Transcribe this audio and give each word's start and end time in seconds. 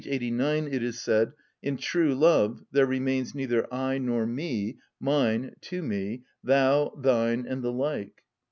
89 0.07 0.67
it 0.67 0.81
is 0.81 0.99
said: 0.99 1.33
"In 1.61 1.77
true 1.77 2.15
love 2.15 2.63
there 2.71 2.87
remains 2.87 3.35
neither 3.35 3.71
I 3.71 3.99
nor 3.99 4.25
me, 4.25 4.79
mine, 4.99 5.53
to 5.69 5.83
me, 5.83 6.23
thou, 6.43 6.95
thine, 6.99 7.45
and 7.45 7.63
the 7.63 7.71
like." 7.71 8.23